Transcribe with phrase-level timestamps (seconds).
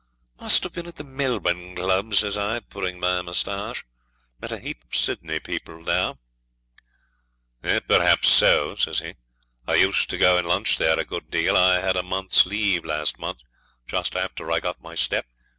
[0.39, 3.85] '"Must have been at the Melbourne Club," says I, pulling my moustache.
[4.39, 6.15] "Met a heap of Sydney people there."
[7.87, 9.13] '"Perhaps so," says he.
[9.67, 11.55] "I used to go and lunch there a good deal.
[11.55, 13.43] I had a month's leave last month,
[13.85, 15.27] just after I got my step.